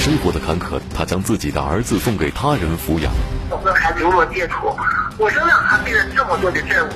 [0.00, 3.12] 生活的坎坷，他将自己的儿子送给他人抚养。
[3.50, 4.74] 我跟孩子有了接触，
[5.18, 6.88] 我身上还背着这么多的债务，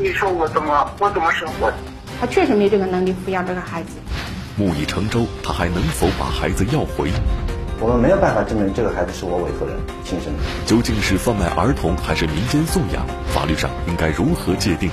[0.00, 1.70] 你说我怎么我怎么生活？
[2.18, 3.90] 他确实没这个能力抚养这个孩子。
[4.56, 7.10] 木已成舟，他还能否把孩子要回？
[7.78, 10.42] 我们没有办法证明这个孩子是我委托人亲生的。
[10.64, 13.06] 究竟是贩卖儿童还是民间送养？
[13.34, 14.88] 法律上应该如何界定？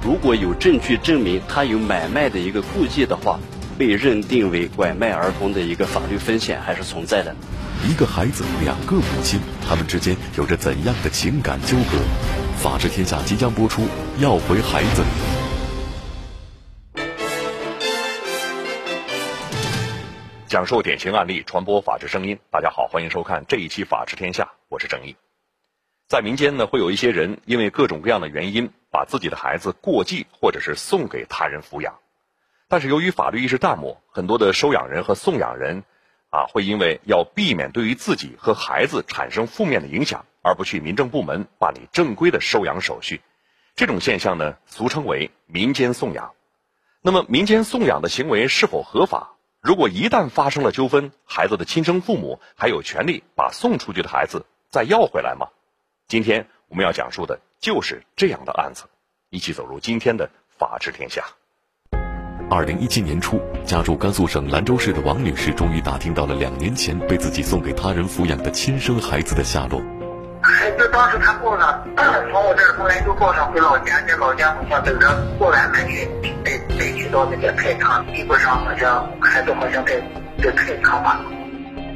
[0.00, 3.40] 如果有证据证明他有买卖的一个顾忌的话，
[3.80, 7.34] 被认定为拐卖儿童的一个法律风险还是存在的。
[7.88, 11.96] 一个孩子，两个母亲，他们之间有着怎样的情感纠葛？
[12.62, 15.02] 法治天下即将播出，要回孩子。
[20.46, 22.38] 讲述典型案例，传播法治声音。
[22.50, 25.16] 大家好，欢迎收看这一期《法治天下》，我是正义。
[26.06, 31.94] 在民间呢，会有一些人因为各种各样的原因，把自己的孩子过继或者是送给他人抚养。
[32.70, 35.82] 但是由于法律意识淡漠，很多的收养人和送养人，
[36.30, 43.22] 啊，会因为要避免对于自己和孩子产生负面的影响，而不去民政部门办理正规的收养手续。
[43.74, 46.30] 这种现象呢，俗称为民间送养。
[47.02, 49.34] 那么，民间送养的行为是否合法？
[49.60, 55.48] 如果一旦发生了纠纷，孩子的亲生父母还有权利把送出去的孩子再要回来吗？
[56.06, 58.84] 今天我们要讲述的就是这样的案子，
[59.28, 61.24] 一起走入今天的法治天下。
[62.50, 69.80] 二零一七年初，家住甘肃省兰州市的王女士终于打听到了两年前被自己送给他人抚养的亲生孩子的下落。
[70.42, 71.80] 孩子当时他报上，
[72.32, 75.06] 从 我这儿从兰州报上回老家，在老家好像等着
[75.38, 76.08] 过完满月，
[76.44, 80.02] 再再去到那个太仓，地不上好像孩子好像在
[80.42, 81.20] 在太仓吧。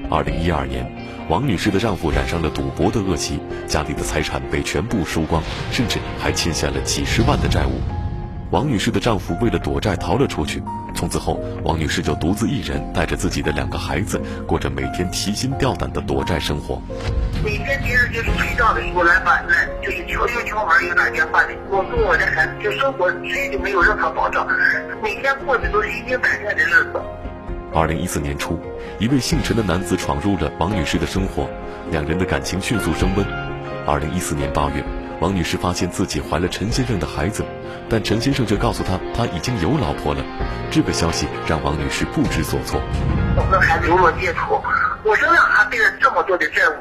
[0.08, 0.86] 二零一二年，
[1.28, 7.80] 王女士的丈夫染上了赌博的恶习，家里的财产被全部输光，甚至还欠下了几十万的债务。
[8.54, 10.62] 王女士的丈夫为了躲债逃了出去，
[10.94, 16.80] 从此后，王女士就独自一人带着自己的两个孩子，过着每天提心吊胆的躲债生活。
[17.44, 24.46] 每天别人就是睡觉的时候来把来就是敲又敲门又打电话的，我跟我的孩子就生活谁就没有任何保障，
[25.02, 27.02] 每天过的都是一惊胆战的日子。
[27.74, 28.60] 二零一四年初，
[29.00, 31.50] 一位姓陈的男子闯入了王女士的生活，
[31.90, 33.26] 两人的感情迅速升温。
[33.84, 34.84] 二零一四年八月，
[35.24, 37.42] 王女士发现自己怀了陈先生的孩子。
[37.88, 40.22] 但陈先生却告诉她，他已经有老婆了。
[40.70, 42.78] 这个消息让王女士不知所措。
[43.34, 44.60] 我跟孩子有了接触，
[45.02, 46.74] 我身上还背着这么多的债务，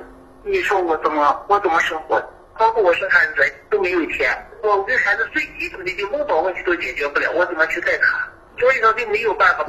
[0.43, 2.21] 你说我怎么我怎么生活？
[2.59, 3.33] 包括我生孩子
[3.71, 8.27] 都没有钱，我跟孩子最基础的就温饱问题都解决不了，我怎么去带他？
[8.59, 9.65] 所以说就没有办法。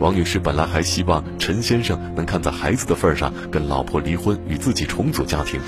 [0.00, 5.60] 王女士本来还希望陈先生能看在孩子的份上跟老婆离婚，与自己重组家庭。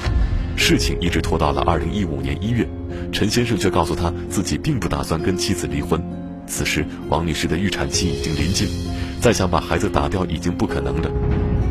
[0.61, 2.69] 事情一直拖到了二零一五年一月，
[3.11, 6.01] 陈先生却告诉他自己并不打算跟妻子离婚。
[6.47, 8.69] 此时，王女士的预产期已经临近，
[9.23, 11.11] 再想把孩子打掉已经不可能了。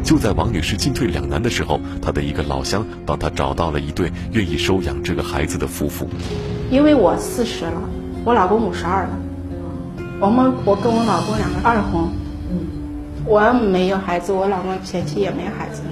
[0.04, 6.10] 就在王女士进退两难的时候，她的一个老乡帮她找到了一对愿意收养这个孩子的夫妇。
[6.72, 7.82] 因为我四十了，
[8.26, 9.10] 我老公五十二了，
[10.20, 12.10] 我们我跟我老公两个二婚。
[13.26, 15.84] 我没有孩子，我老公前妻也没有孩子，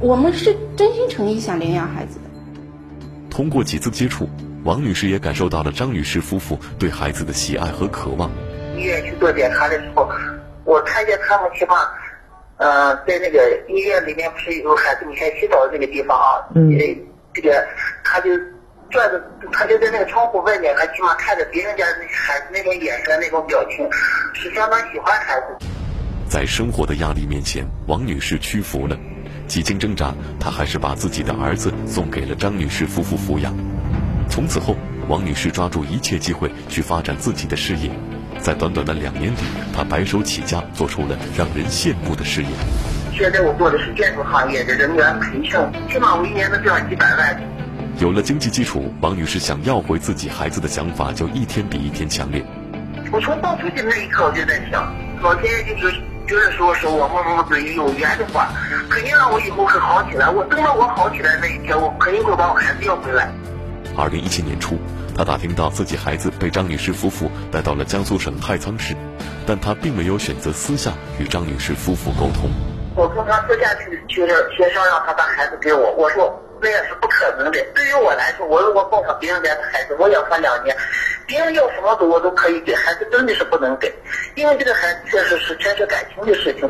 [0.00, 2.24] 我们是真心诚意想领养孩子的。
[3.30, 4.28] 通过几次接触，
[4.62, 8.30] 王女士也感受到了张女士夫妇对孩子的喜爱和渴望。
[8.76, 10.06] 医院去做检查的时候，
[10.64, 11.76] 我看见他们起码，
[12.58, 16.70] 呃，在那个医院里面不是有孩子每天洗澡的那个地方啊，嗯，
[17.32, 17.66] 这个
[18.04, 18.30] 他就
[18.90, 19.22] 转着，
[19.52, 23.88] 他就在那个窗户外面，他起码看着别人家那孩子那种眼神、那种表情，
[24.34, 25.66] 是相当喜欢孩子。
[26.28, 28.94] 在生活的压力面前，王女士屈服了。
[29.46, 33.54] 几经挣扎，他还是把自己的儿子送给了张女士夫妇抚养。
[34.28, 34.76] 从此后，
[35.08, 37.90] 王女士抓住一切机会去发展自己的事业。
[38.40, 39.38] 在短短的两年里，
[39.72, 42.48] 她白手起家，做出了让人羡慕的事业。
[43.16, 45.58] 现在我做的是建筑行业的人员培训，
[45.90, 47.40] 起码我一年能赚几百万。
[47.98, 52.44] 有了经济基础，王女士想要回自己孩子的想法就一天比一天强烈。
[53.10, 54.92] 我从抱出去那一刻，我就在想，
[55.22, 56.15] 老天爷就是。
[56.26, 58.48] 就是说，是我们母子有缘的话，
[58.90, 60.28] 肯定让我以后会好起来。
[60.28, 63.30] 我等到我好起来那一天，我肯定会把我孩子要回来。
[63.96, 64.76] 二零一七年初，
[65.16, 68.96] 他打听到自己孩子被张女士夫妇带到了江苏省太仓市，
[69.46, 72.50] 但他并没有选择私下与张女士夫妇沟通。
[72.96, 75.92] 我跟他私下去去协商，让他把孩子给我。
[75.92, 77.64] 我说那也是不可能的。
[77.74, 80.76] 对于我来说，我如果抱上别人家的孩子，我养他两年。
[81.26, 83.92] 别人要什么都我都可以给，孩子真的是不能给，
[84.36, 86.68] 因为这个孩子确实是牵涉感情的事情。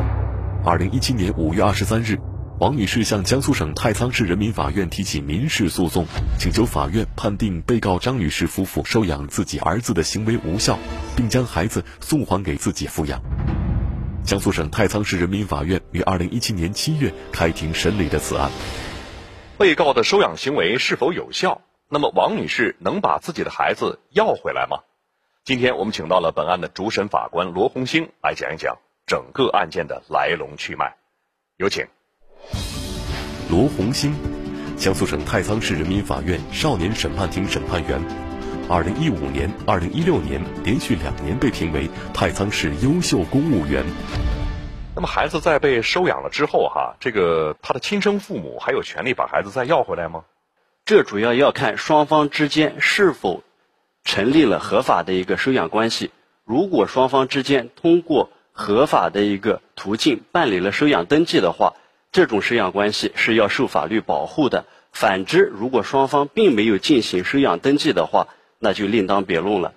[0.64, 2.18] 二零一七年五月二十三日，
[2.58, 6.06] 王女士向江苏省太仓市人民法院提起民事诉讼，
[6.38, 10.78] 请求法院判定被告张女士夫妇收养自己儿子的行为无效，
[11.14, 13.20] 并将孩子送还给自己抚养。
[14.24, 18.50] 江苏省太仓市人民法院于二零一七年七月开庭审理了此案。
[19.58, 21.60] 被告的收养行为是否有效？
[21.88, 24.78] 那么王女士能把自己的孩子要回来吗？
[25.44, 30.96] 今天我们请到了本案的主审法官罗红星来讲一讲整个案件的来龙去脉。
[31.56, 31.86] 有请。
[33.48, 34.12] 罗红星，
[34.76, 38.04] 江苏省太仓市人民法院少年审判庭审判员，
[38.68, 43.84] 二零一五年、二零一六年连续两年被评为太仓市优秀公务员。
[44.96, 50.24] 那么孩子在被收养了之后，哈，这个他的亲生父母还有权利把孩子再要回来吗？
[50.86, 53.42] 这主要要看双方之间是否
[54.04, 56.12] 成立了合法的一个收养关系。
[56.44, 61.74] 如果双方之间通过合法的一个途径办理了收养登记的话，
[62.12, 64.64] 这种收养关系是要受法律保护的。
[64.92, 68.28] 反之，如果双方并没有进行收养登记的话，
[68.60, 69.74] 那就另当别论了。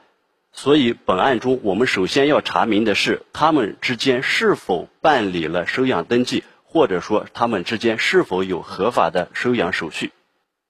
[0.53, 10.11] 所以，本案中我们首先要查明的是，他们之间是否办理了收养登记，或者说他们之间是否有合法的收养手续。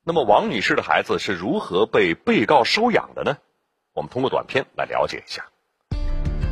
[0.06, 3.38] 那么，王女士的孩子是如何被被告收养的呢？
[3.94, 5.44] 我们通过短片来了解一下。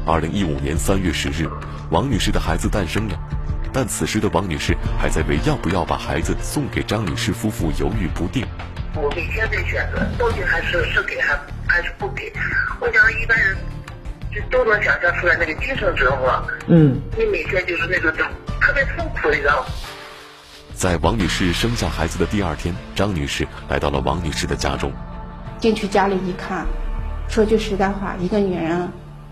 [0.06, 1.50] 二零一五年三月十日，
[1.90, 3.18] 王女士的孩子诞生了，
[3.74, 8.46] 但此时的王女士还在为要不要把孩子送给张女士夫妇犹豫不定。
[8.96, 12.32] 我每天在选择，到底还是是给还还是不给？
[12.82, 13.58] 我想一般人
[14.36, 16.44] 就都能想象出来那个精神折磨。
[16.68, 18.12] 嗯，你每天就是那种
[18.60, 19.68] 特别痛苦，你知道吗？
[20.78, 24.94] 在王女士生下孩子的第二天，张女士来到了王女士的家中。
[25.60, 26.68] 进去家里一看，
[27.28, 28.88] 说句实在话，一个女人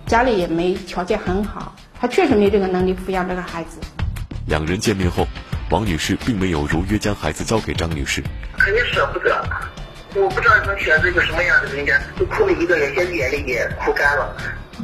[0.08, 3.78] 家里也没条件很好，她确实没这个能力抚养这个孩子。
[4.48, 5.28] 两人见面后，
[5.70, 8.24] 王女士并没有如约将孩子交给张女士。
[8.58, 9.48] 肯定舍不得，
[10.16, 14.36] 我不知道能选择一个什么样的人家，就哭了一个月，现在眼泪也哭干了。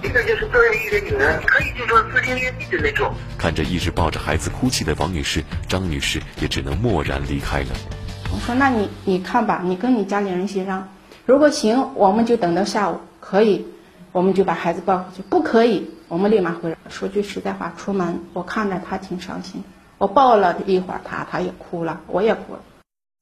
[0.02, 3.14] 这个就是作为一个女人，可以就说撕心裂肺的那种。
[3.38, 7.70] 看着一直抱着孩子哭泣的王女士，张女士也只能默然离开了。
[8.34, 10.88] 我说：“那你你看吧，你跟你家里人协商，
[11.26, 13.66] 如果行，我们就等到下午；可以，
[14.14, 19.64] 我们就把孩子抱回去；不可以，我们立马回来。”说句实在话，出门我看着她挺伤心，
[19.98, 22.60] 我抱了一会儿她，她也哭了，我也哭了。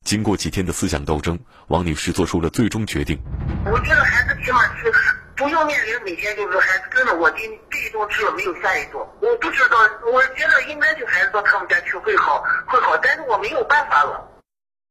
[0.05, 3.19] 经过几天的思想斗争，王女士做出了最终决定。
[3.65, 4.91] 我这个孩子起码是
[5.39, 8.95] 不用面临每天就是孩子跟着我今这一顿吃了没有下一顿。
[9.21, 9.77] 我不知道，
[10.11, 14.29] 我觉得应该就孩子到他们家去会好会好，但是我没有办法了。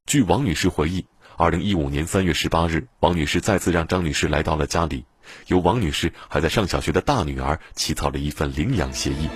[0.07, 1.07] 据王女士回忆，
[1.37, 5.05] 二零一五年三月十八日，王女士再次让张女士来到了家里，
[5.49, 9.29] 由王女士还在上小学的大女儿起草了一份领养协议。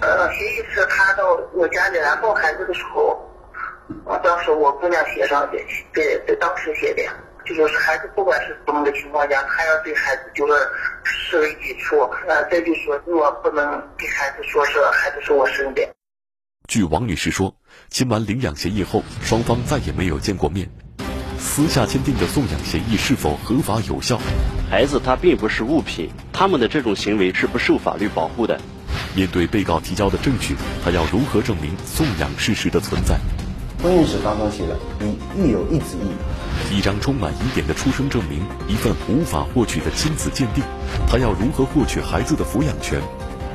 [0.00, 3.20] 呃，协议是她到我家里来抱孩子的时候。
[4.06, 5.58] 啊，当时我姑娘写上的，
[5.92, 7.02] 对对当时写的，
[7.46, 10.52] 就说是孩子不管是怎么个情况下，他要对孩子就是
[11.04, 11.98] 视为己出。
[12.26, 15.82] 呃，再就说我不能给孩子说是孩子是我生的。
[16.68, 17.54] 据王女士说，
[17.90, 20.70] 签完领养协议后，双方再也没有见过面。
[21.38, 24.18] 私下签订的送养协议是否合法有效？
[24.70, 28.58] 孩子他并不是物品，他们的这种行为是不受法律保护的。
[29.14, 33.16] 面对被告提交的证据，他要如何证明送养事实的存在？
[33.84, 40.64] 婚姻史当中写的，你育有一子一女，一张充满疑点的出生证明，一份无法获取的亲子鉴定，
[41.06, 42.98] 他要如何获取孩子的抚养权？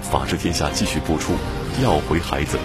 [0.04, 1.34] 法治天下继续播出，
[1.82, 2.60] 要回孩子。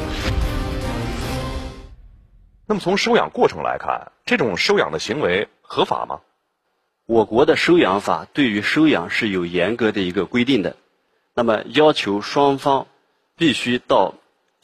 [2.67, 6.21] 那么从收养过程来看，这种收养的行为合法吗？
[7.07, 10.77] 我国的收养法对于收养是有严格的一个规定的，
[11.35, 12.89] 那么要求双方
[13.39, 14.13] 必须到。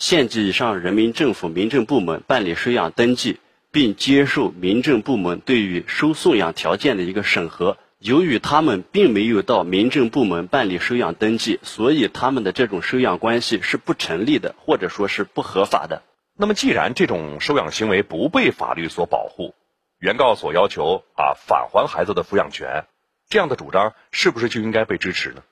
[0.01, 3.39] 县级以上人民政府民政部门办理收养登记，
[3.71, 7.77] 并接受民政部门对于收送养条件的一个审核。
[7.99, 16.03] 由于他们并没有到民政部门办理收养登记，所以他们的这种收养关系是不成立的，或者说是不合法的。
[16.35, 19.55] 那么，既然这种收养行为不被法律所保护，
[19.99, 22.87] 原告所要求啊返还孩子的抚养权，
[23.29, 25.43] 这样的主张是不是就应该被支持呢？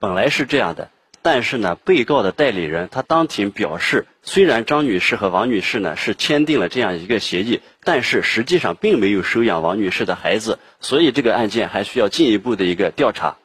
[0.00, 0.88] 本来是这样的。
[1.26, 13.36] 但是呢，被告的代理人他当庭表示，虽然张女士和王女士呢是签订了这样一个协议，但是实际上并没有收养王女士的孩子，所以这个案件还需要进一步的一个调查。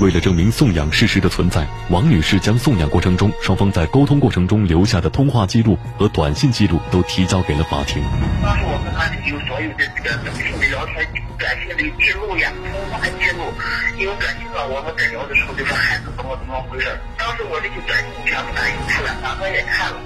[0.00, 8.00] 为了证明送养事实的存在，王女士将送养过程中双方在沟通过程中留下的通话记录和短信记录都提交给了法庭。
[8.40, 11.08] 当时我跟他有所有的这个聊天、
[11.50, 13.42] 短信的记录呀、通话记录，
[13.98, 16.96] 因为短信上我们在聊的时候就说孩子怎么怎么回事。
[17.18, 19.96] 当时我这些短信全部打印出来，法官也看了。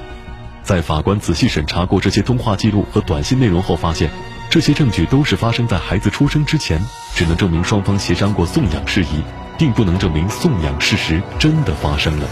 [0.63, 4.09] 在法官仔细审查过这些通话记录和短信内容后，发现
[4.49, 6.81] 这些证据都是发生在孩子出生之前，
[7.15, 9.23] 只能证明双方协商过送养事宜。
[9.57, 12.27] 并不能证明送养事实真的发生了。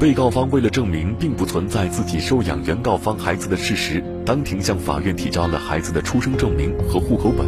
[0.00, 7.46] 被告方为了证明并不存在自己收养原告方孩子的事实，当庭向法院提交了孩子的出生证明和户口本。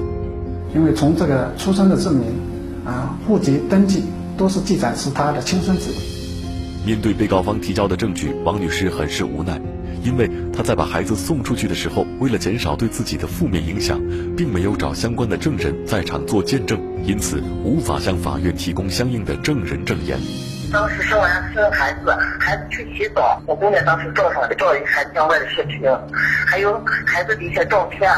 [0.74, 2.26] 因为从这个出生的证明，
[2.84, 4.02] 啊，户籍登记
[4.36, 5.94] 都是记载是他的亲生子。
[6.84, 9.58] 面对被告方提交的证据，王女士很是无奈，
[10.04, 13.98] 因为她在把孩子送出去的时候，为了减少对自己的负面影响，
[14.36, 20.20] 并没有找相关的证人在场做见证，因此无法向法院提供相应的证人证言。
[20.72, 25.82] 当时生完生孩子，孩子去洗澡，我姑娘当时照上了照一孩子向外的视频，
[26.46, 28.10] 还有孩子的一些照片，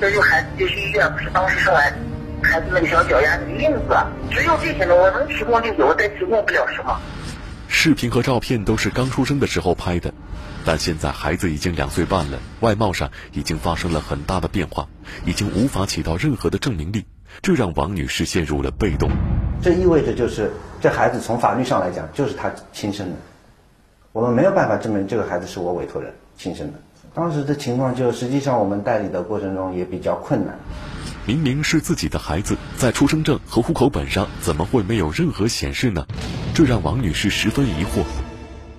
[0.00, 1.94] 这就孩子就是医院不是当时生完
[2.42, 3.96] 孩子那个小脚丫那个印子，
[4.32, 7.00] 只有这些呢，我能提供这些，我再提供不了什么。
[7.68, 10.12] 视频和照片都是刚出生的时候拍的，
[10.64, 14.88] 但现在孩子已经两岁半了，外貌上已经发生了很大的变化，
[15.24, 17.06] 已经无法起到任何的证明力，
[17.42, 19.08] 这让王女士陷入了被动。
[19.62, 20.50] 这意味着就是。
[20.82, 23.14] 这孩子从法律上来讲就是他亲生的，
[24.10, 26.80] 我们没有办法证明这个孩子是我委托人亲生的。
[27.14, 30.58] 当时的情况就实际上我们代理的过程中也比较困难。
[31.24, 36.04] 明明是自己的孩子，在出生证和户口本上怎么会没有任何显示呢？
[36.52, 38.02] 这让王女士十分疑惑。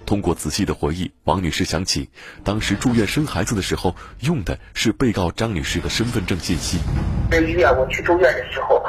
[0.06, 2.10] 通过仔细的回忆，王女士想起
[2.44, 6.80] 当时住院生孩子的时候用的是被告张女士的身份证信息。
[7.32, 8.83] 在医院我去住院的时候。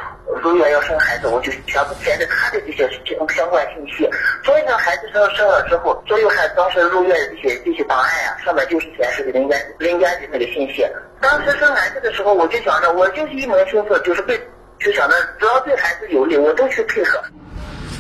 [0.45, 4.07] 入院要生孩子，我就全部填着他的这些这种相关信息。
[4.45, 10.85] 所以呢，孩子生生了之后，所有孩子当时入院的这些这些档案呀，上面就是显示的人家人家的那个信息。
[11.23, 14.39] 当时生孩子的时候，我就想着，我就是一门心思，就是对，
[14.79, 17.19] 就想着只要对孩子有利，我都去配合。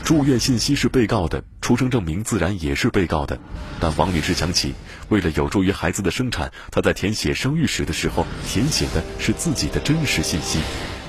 [0.04, 3.38] 住院信息是被告的，出生证明自然也是被告的。
[3.80, 4.74] 但王女士想起，
[5.08, 10.58] 为了有助于孩子的生产，她在填写生育史的时候，填写的是自己的真实信息。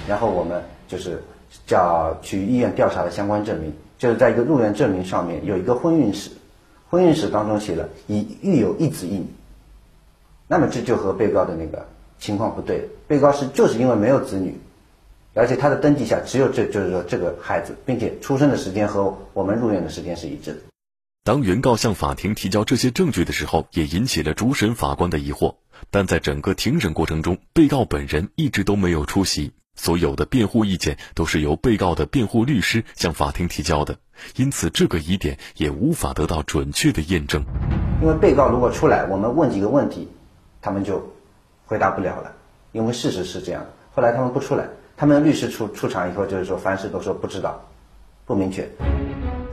[0.07, 1.24] 然后我们就是
[1.65, 6.29] 叫去医院调查的相关证明，就是在一个入院证明上面有一个婚姻史，
[6.89, 9.25] 婚姻史当中写了已育有一子一女，
[10.47, 11.88] 那么这就和被告的那个
[12.19, 14.57] 情况不对，被告是就是因为没有子女，
[15.33, 20.59] 而且他的登记下只有这就是说这个孩子，并且出生的时间和我们入院的时间是一致的。
[21.24, 25.55] 当原告向法庭提交这些证据的时候，也引起了主审法官的疑惑，
[25.89, 29.51] 但在整个庭审过程中，被告本人一直都没有出席。
[29.75, 33.98] 所有的辩护意见都是由被告的辩护律师向法庭提交的，
[34.36, 37.44] 因此这个疑点也无法得到准确的验证。
[38.01, 40.10] 因为被告如果出来，我们问几个问题，
[40.62, 41.13] 他们就
[41.65, 42.32] 回答不了了。
[42.72, 43.65] 因为事实是这样。
[43.94, 44.67] 后来他们不出来，
[44.98, 47.65] 他们律师出出场以后，就是说凡事都说不知道，
[48.25, 48.70] 不明确。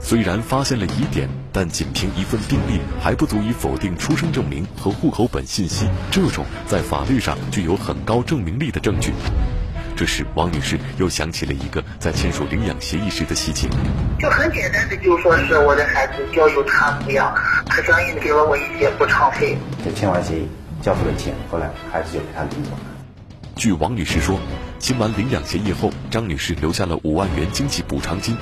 [0.01, 9.13] 虽然发现了疑点，但仅凭一份病历还不足以否定出生证明和户口本信息这种在法律上具有很高证明力的证据。
[9.95, 13.67] 这时，王女士又想起了一个在签署领养协议时的细节，
[14.19, 17.33] 就很简单的，就说是我的孩子交由他抚养，
[17.65, 19.57] 他相应的给了我一些补偿费。
[19.85, 20.47] 就签完协议，
[20.81, 22.77] 交付了钱，后来孩子就给他领走了。
[23.55, 24.39] 据王女士说，
[24.79, 28.35] 签完领养协议后，张女士留下了五万元经济补偿金。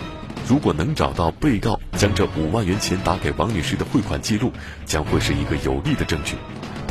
[0.48, 4.52] 如果能找到被告将这五万元钱打给王女士的汇款记录，
[4.86, 6.36] 将会是一个有力的证据。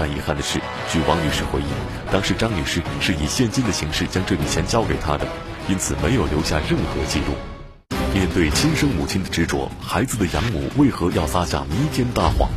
[0.00, 0.58] 但遗憾的是，
[0.90, 1.66] 据王女士回忆，
[2.10, 5.28] 当时张女士是以现金的形式将这笔钱交给她的，
[5.68, 7.34] 因此没有留下任何记录。
[8.14, 12.48] 面对亲生母亲的执着，孩子的养母为何要撒下弥天大谎？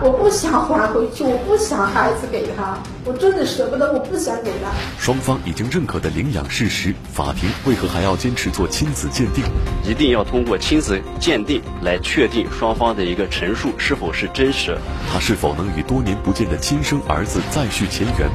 [0.00, 4.68] 我不想还回去，我不想孩子给他，我真的舍不得，我不想给他。
[4.98, 9.44] 双方已经认可的领养事实，法庭为何还要坚持做亲子鉴定？
[9.84, 14.76] 一定要通过亲子鉴定来确定双方的一个陈述是否是真实。
[15.12, 18.28] 他是否能与多年不见的亲生儿子再续前缘？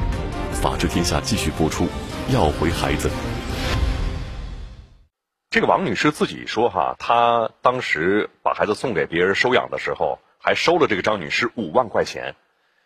[0.54, 1.86] 法治天下继续播出，
[2.32, 3.10] 要回孩子。
[5.50, 10.18] 这个王女士自己说哈，她当时把孩子送给别人收养的时候。
[10.42, 12.34] 还收了这个张女士五万块钱，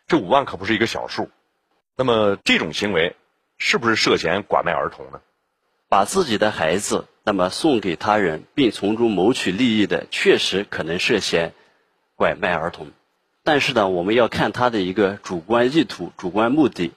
[0.08, 1.30] 这五万可不是一个小数。
[1.96, 3.14] 那么这种行为
[3.56, 5.20] 是不是涉嫌拐卖儿童呢？
[5.88, 11.52] 把自己的孩子那么送给他人，并从中谋取利益的，确实可能涉嫌
[12.16, 12.88] 拐卖儿童。
[13.44, 16.90] 但是呢，我们要看他的一个主观意图、主观目的。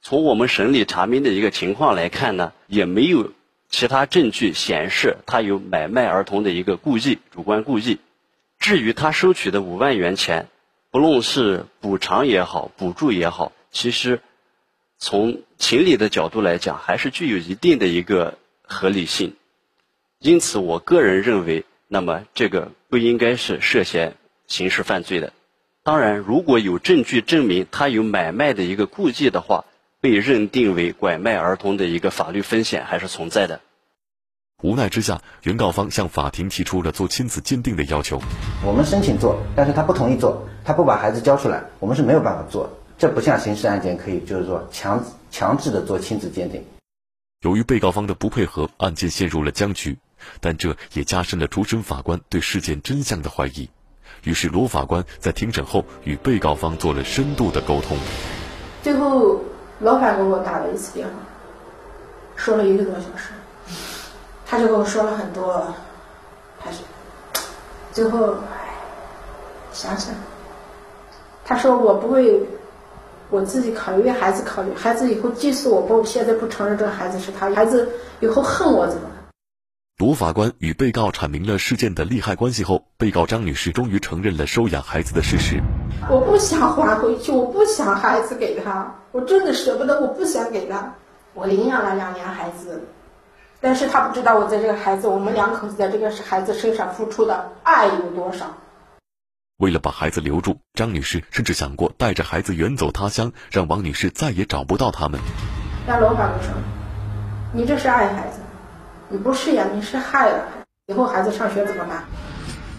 [0.00, 3.32] 从我们审理查明的一个情况来看呢，也没有
[3.68, 7.98] 其他证据显示他有买卖儿童的一个故意、主观故意。
[8.58, 10.48] 至于他收取的五万元钱，
[10.90, 14.20] 不论是补偿也好，补助也好，其实
[14.98, 19.36] 从情理的角度来讲，还是具有一定的一个合理性。
[20.18, 25.32] 因此，我个人认为，那么这个不应该是涉嫌刑事犯罪的。
[25.84, 29.64] 当然，如果有证据证明他有买卖的一个故意的话，
[30.00, 33.60] 被认定为拐卖儿童的一个法律风险还是存在的。
[34.60, 38.20] 无奈之下，原告方向法庭提出了做亲子鉴定的要求。
[38.66, 42.68] 我们申请做，但是他不同意做，他不把孩子交出来，我们是没有办法做。
[42.98, 46.64] 这不像刑事案件可以，就是说强强制的做亲子鉴定。
[47.42, 49.96] 由于被告方的不配合，案件陷入了僵局，
[50.40, 53.70] 但这也加深了主审法官对事件真相的怀疑。
[54.24, 57.96] 于是罗法官在庭审后与被告方做了深度的沟通。
[58.82, 59.40] 最后，
[59.78, 61.12] 老板给我打了一次电话，
[62.34, 63.37] 说了一个多小时。
[64.50, 65.74] 他就跟我说了很多，
[66.58, 66.78] 他是
[67.92, 68.34] 最后
[69.72, 70.14] 想想，
[71.44, 72.40] 他说我不会
[73.28, 77.90] 我自己考虑，为孩子考虑，孩子以后即使我不现在不承认这个孩子是他孩子，
[78.20, 79.12] 以后恨我怎么办？
[79.98, 85.60] 罗法官与被告阐明了事件的利害关系后，被告张女士终于承认了收养孩子的事实。
[86.08, 90.94] 我不想还回去，我不想孩子给他，我真的舍不得，我不想给他，
[91.34, 92.82] 我领养了两年孩子。
[93.60, 98.56] 但是他不知道我在这个孩子，我们两口子在这个孩子身上付出的爱有多少。
[99.56, 105.20] 为了把孩子留住，张女士甚至想过带着孩子远走他乡，让王女士再也找不到他们。
[105.88, 106.52] 那老板说
[107.52, 108.38] ：“你这是爱孩子，
[109.08, 110.44] 你不是呀，你是害了。
[110.86, 112.04] 以后孩子上学怎么办？”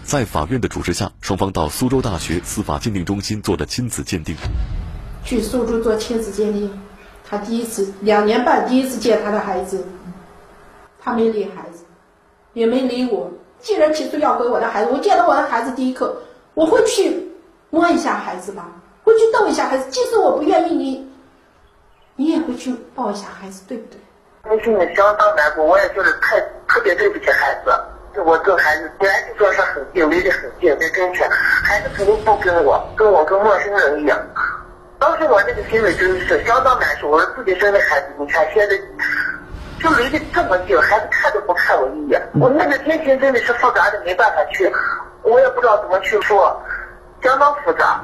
[0.06, 4.38] 在法院的主持下，双方到苏州大学司法鉴定中心做了亲子鉴定。
[5.26, 6.72] 去苏州做亲子鉴定，
[7.30, 9.86] 他第一次两年半第一次见他的孩子。
[11.02, 11.86] 他没理孩子，
[12.54, 13.32] 也没理我。
[13.60, 16.16] 既然提出要回我的孩子，我见到我的孩子第一刻，
[16.54, 17.30] 我会去
[17.70, 18.70] 摸一下孩子吧，
[19.04, 19.90] 会去逗一下孩子。
[19.90, 21.12] 即使我不愿意，你，
[22.16, 24.00] 你也会去抱一下孩子，对不对？
[24.56, 27.72] 内心里相当难过，我也觉得太特别对不起孩子。
[28.26, 34.18] 我跟孩子本来就说是很近，离得很近，在跟前，孩子肯定不跟我，跟我跟陌生人一样。
[34.98, 37.10] 当时我这个心里真的是相当难受。
[37.10, 38.80] 我自己生的孩子，你看现在。
[39.80, 44.70] 就离得这么近，孩子看都不看我一眼，我那个心情真的是复杂的没办法去，
[45.24, 46.62] 我也不知道怎么去说，
[47.24, 48.04] 相当复杂。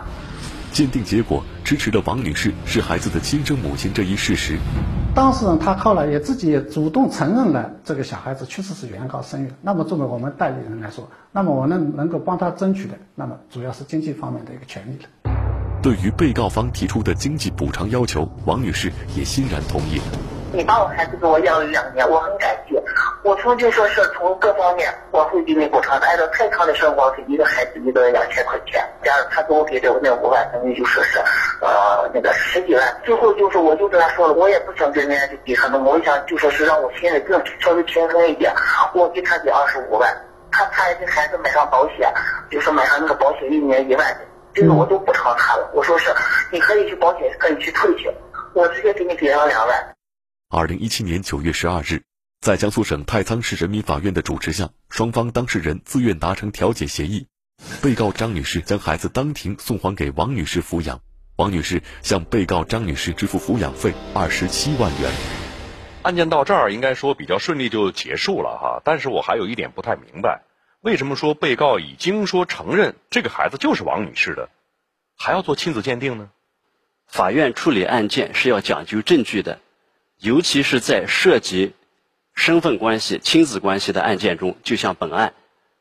[0.72, 4.58] 鉴定结果支持了王女士是孩子的亲生母亲这一事实。
[5.14, 9.52] 当事人他后来也自己也主动承认了这个小孩子确实是原告生育。
[9.62, 15.32] 那么作为我们代理人来说，那么我能能够帮他争取的，那么主要是经济方面的一个权利了。
[15.82, 20.35] 对于被告方提出的经济补偿要求，王女士也欣然同意了。
[20.56, 22.82] 你把我孩子给我养了两年，我很感激。
[23.24, 28.82] 我从就说是从各方面我会给你补偿的，按照正常的生活费，一个孩子一个人两千块钱。
[29.04, 31.20] 加上他给我给的那五万，等于就说是
[31.60, 33.02] 呃那个十几万。
[33.04, 38.54] 最后就是我就跟他说了，我也不想跟人家去比他们，我想就说是让我心里更稍微平衡一点。
[38.94, 40.10] 我给他给二十五万，
[40.52, 42.10] 他他也给孩子买上保险，
[42.50, 44.18] 就是买上那个保险一年一万，
[44.54, 45.70] 这个我都补偿他了。
[45.74, 46.10] 我说是
[46.50, 48.10] 你可以去保险，可以去退去，
[48.54, 49.95] 我直接给你给了两万。
[50.58, 52.02] 二零一七年九月十二日，
[52.40, 57.28] 在江苏省太仓市人民法院的主持下，双方当事人自愿达成调解协议，
[57.82, 61.02] 被告张女士将孩子当庭送还给王女士抚养，
[61.36, 65.12] 王女士向被告张女士支付抚养费二十七万元。
[66.04, 70.44] 案件到这儿应该说比较顺利就结束了哈，但是我还有一点不太明白，
[70.80, 74.48] 为什么说被告已经说承认这个孩子就是王女士的，
[75.18, 76.30] 还要做亲子鉴定呢？
[77.08, 79.60] 法院处理案件是要讲究证据的。
[80.26, 81.74] 尤其是在涉及
[82.34, 85.36] 身份关系、亲子关系的案件中，就像本案，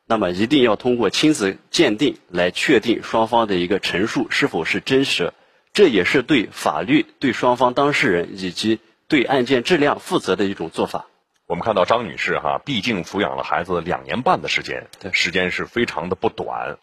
[0.04, 5.32] 那么一定要通过亲子鉴定来确定双方的一个陈述是否是真实。
[5.72, 11.06] 这也是对法律、对双方当事人以及对案件质量负责的一种做法。
[11.46, 16.76] 我们看到张女士哈，毕竟抚养了孩子两年半的时间，时间是非常的不短，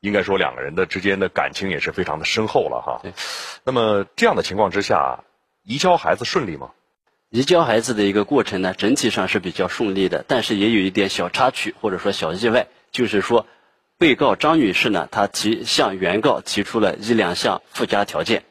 [0.00, 3.02] 应该说两个人的之间的感情也是非常的深厚了哈。
[3.64, 5.24] 那么这样的情况之下，
[5.64, 6.70] 移交孩子顺利吗？
[7.30, 13.44] 移交孩子的一个过程呢，整体上是比较顺利的，但是也有一点小插曲或者说小意外，就是说，
[13.98, 18.44] 被告张女士呢，她提向原告提出了一两项附加条件。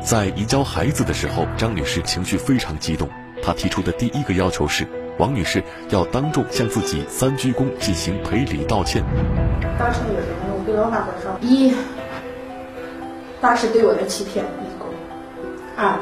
[0.00, 3.08] 在移交孩子的时候，张女士情绪非常激动，
[3.42, 4.86] 她提出的第一个要求是，
[5.18, 9.02] 王女士要当众向自己三鞠躬进行赔礼道歉。
[9.76, 10.54] 当时有什么？
[10.56, 11.74] 我跟老板说：一，
[13.40, 14.88] 当时对我的欺骗，一共；
[15.76, 15.98] 二。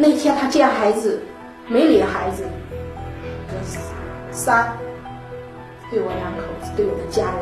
[0.00, 1.20] 那天他见孩子，
[1.66, 2.44] 没理孩子。
[4.30, 4.78] 三，
[5.90, 7.34] 对我两口子，对我的家人，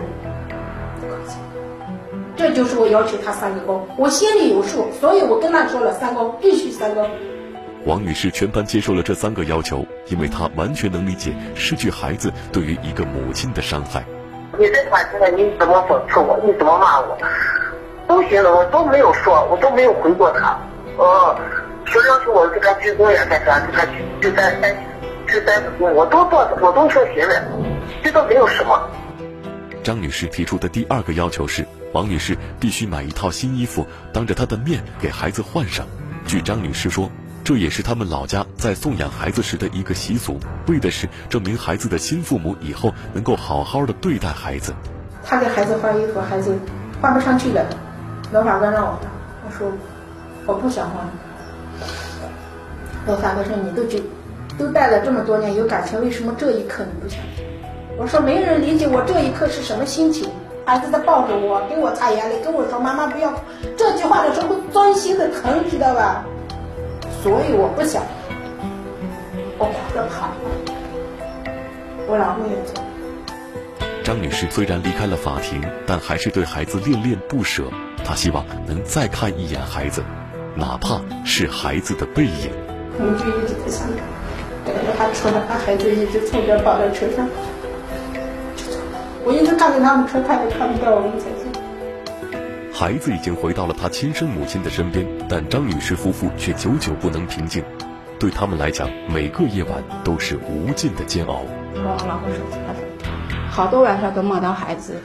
[2.35, 3.81] 这就是我要求他三个躬。
[3.99, 7.07] 我心里有数，所以我跟他说了三高，必须三高。
[7.85, 14.03] 王女士全盘接受了这三个要求，因为她完全能理解失去孩子对于一个母亲的伤害。
[14.59, 16.40] 你在法庭上你怎么讽刺我？
[16.42, 17.19] 你怎么骂我？
[18.09, 20.59] 都行了，我都没有说，我都没有回过他。
[20.97, 21.38] 哦。
[21.87, 23.61] 说要求我给他鞠躬呀，干啥？
[23.66, 27.42] 给他鞠，就在三鞠是单子工，我都做，我都说行了，
[28.03, 28.88] 这都没有什么。
[29.83, 35.87] 张女士提出的第二个要求是，王女士必须买一套新衣服，当着她的面给孩子换上。
[36.27, 37.09] 据张女士说，
[37.44, 44.75] 这也是他们老家在送养孩子时的一个习俗，为的是证明孩子的新父母以后能够好好的对待孩子。
[45.25, 46.59] 他给孩子换衣服，孩子
[47.01, 47.64] 换不上去了，
[48.33, 49.01] 没法官让我换，
[49.46, 49.72] 我说
[50.46, 51.07] 我不想换。
[53.07, 53.99] 罗法官说你都就
[54.59, 57.21] 都带了这么多年有感情，为什么这一刻你不想？
[57.99, 60.29] 我说没人理解我这一刻是什么心情。
[60.66, 63.33] 孩子在抱着我，给我擦眼泪，跟我说妈妈不要。
[63.79, 66.25] 这句话的时候，钻心的疼，知道吧？
[67.23, 68.03] 所以我不想，
[69.59, 70.29] 我哭着跑。
[72.09, 72.83] 我老公也走。
[74.03, 77.62] 张女士虽然离开了法庭，但还是对孩子恋恋不舍。
[78.05, 80.03] 她希望能再看一眼孩子，
[80.57, 82.51] 哪怕是孩子的背影。
[82.99, 84.03] 我们就一直在想着，
[84.65, 87.29] 等着他出来，把孩子一直从这抱在车上。
[89.25, 91.47] 我一直看着他们车，他也看不到我们在这。
[92.73, 97.65] 孩子已经回到了他亲生母亲的身边，但张女士夫妇却久久不能平静。
[98.19, 101.43] 对他们来讲，每个夜晚都是无尽的煎熬。
[101.75, 102.81] 我老公说，他说
[103.51, 105.03] 好多晚上都梦到孩子，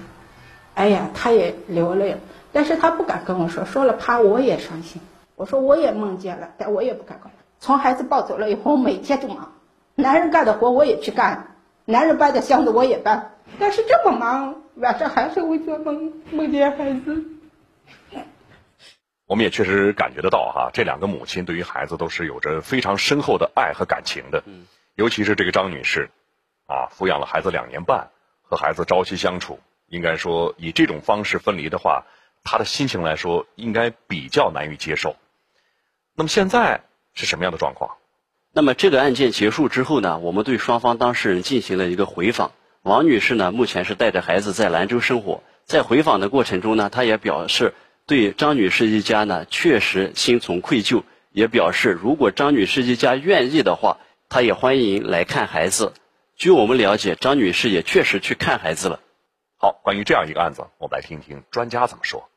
[0.76, 2.20] 哎呀，他也流泪了，
[2.54, 5.02] 但是他不敢跟我说，说了怕我也伤心。
[5.36, 7.32] 我说我也梦见了，但我也不敢讲。
[7.62, 9.54] 从孩子抱走了以后，每天就忙，
[9.94, 13.38] 男人干的活我也去干，男人搬的箱子我也搬。
[13.60, 17.24] 但是这么忙，晚上还是会做梦，梦见孩子。
[19.28, 24.42] 我们也确实感觉得到哈，这两个母亲对于孩子都是有着非常深厚的爱和感情的。
[24.48, 26.10] 嗯，尤其是这个张女士，
[26.66, 28.10] 啊，抚养了孩子两年半，
[28.42, 32.06] 和孩子朝夕相处，应该说以这种方式分离的话，
[32.44, 35.16] 她的心情来说应该比较难以接受。
[36.16, 36.82] 那么现在
[37.14, 37.98] 是什么样的状况？
[38.54, 42.52] 那么这个案件结束之后呢，我们对双方当事人进行了一个回访。
[42.84, 45.44] 王女士呢，目前是带着孩子在兰州生活。
[45.66, 47.74] 在回访的过程中呢，她也表示
[48.08, 53.98] 对张女士一家呢确实心存愧疚，也表示如果张女士一家愿意的话，
[54.28, 55.94] 她也欢迎来看孩子。
[56.36, 59.00] 据我们了解，张女士也确实去看孩子了。
[59.58, 62.31] 好，关于这样一个案子，我们来听听专家怎么说。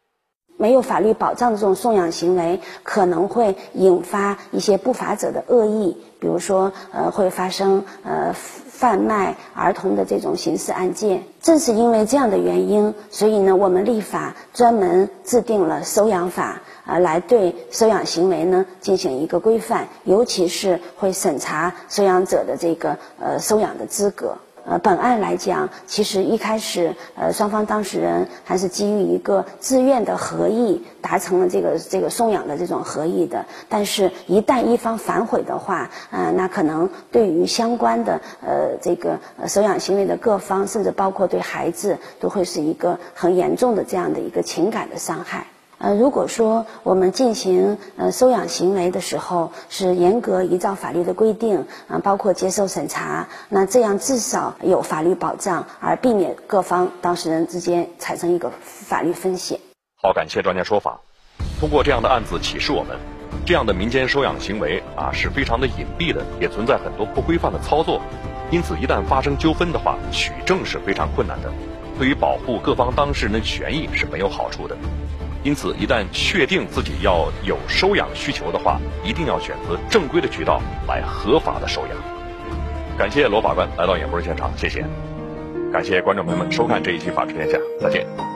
[0.57, 8.35] 没有法律保障的这种送养行为，可能会引发一些不法者的恶意，比如说呃会发生呃。
[8.75, 24.38] 贩卖儿童的这种刑事案件，正是因为这样的原因，所以呢，我们立法专门制定了收养法，啊，来对收养行为呢进行一个规范，尤其是会审查收养者的这个呃收养的资格。
[24.66, 33.44] 呃，本案来讲，其实一开始，呃，双方当事人还是基于一个自愿的合意，达成了这个这个送养的这种合意的。
[33.68, 45.46] 但是，一旦一方反悔的话，呃，那可能对于相关的呃这个收养行为的各方，甚至包括对孩子，都会是一个很严重的这样的一个情感的伤害。
[45.85, 59.61] 呃，如果说我们进行呃收养行为的时候是严格依照法律的规定，啊，包括接受审查，那这样至少有法律保障，而避免各方当事人之间产生一个法律风险。
[60.03, 60.99] 好，感谢专家说法。
[61.61, 62.97] 通过这样的案子启示我们，
[63.44, 68.01] 这样的民间收养行为啊是非常的隐蔽的，也存在很多不规范的操作，
[68.51, 71.53] 因此一旦发生纠纷的话，取证是非常困难的，
[71.99, 74.75] 对于保护各方当事人的权益是没有好处的。
[75.44, 81.90] 因此，一旦确定自己要有收养需求的话，一定要选择正规的渠道来合法的收养。
[82.98, 84.85] 感谢罗法官来到演播室现场，谢谢。
[85.70, 88.34] 感谢观众朋友们收看这一期《法治天下》，再见。